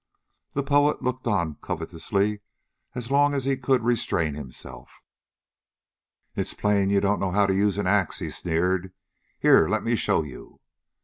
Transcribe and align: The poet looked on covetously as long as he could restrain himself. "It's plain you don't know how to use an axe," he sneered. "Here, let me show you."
The 0.53 0.63
poet 0.63 1.03
looked 1.03 1.27
on 1.27 1.57
covetously 1.61 2.39
as 2.95 3.11
long 3.11 3.35
as 3.35 3.45
he 3.45 3.55
could 3.55 3.83
restrain 3.83 4.33
himself. 4.33 4.99
"It's 6.35 6.55
plain 6.55 6.89
you 6.89 6.99
don't 7.01 7.19
know 7.19 7.29
how 7.29 7.45
to 7.45 7.53
use 7.53 7.77
an 7.77 7.85
axe," 7.85 8.17
he 8.17 8.31
sneered. 8.31 8.91
"Here, 9.37 9.69
let 9.69 9.83
me 9.83 9.95
show 9.95 10.23
you." 10.23 10.59